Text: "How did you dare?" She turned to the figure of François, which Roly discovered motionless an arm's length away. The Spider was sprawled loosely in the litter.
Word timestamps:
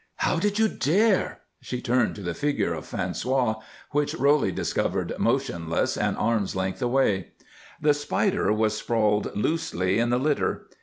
"How 0.15 0.39
did 0.39 0.57
you 0.57 0.67
dare?" 0.67 1.41
She 1.61 1.79
turned 1.79 2.15
to 2.15 2.23
the 2.23 2.33
figure 2.33 2.73
of 2.73 2.89
François, 2.89 3.61
which 3.91 4.15
Roly 4.15 4.51
discovered 4.51 5.13
motionless 5.19 5.95
an 5.95 6.15
arm's 6.15 6.55
length 6.55 6.81
away. 6.81 7.33
The 7.79 7.93
Spider 7.93 8.51
was 8.51 8.75
sprawled 8.75 9.31
loosely 9.37 9.99
in 9.99 10.09
the 10.09 10.17
litter. 10.17 10.69